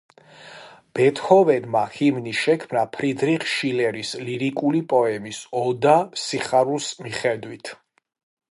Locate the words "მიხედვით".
7.05-7.75